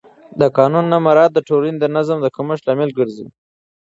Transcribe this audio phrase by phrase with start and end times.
[0.39, 3.27] د قانون نه مراعت د ټولنې د نظم د کمښت لامل ګرځي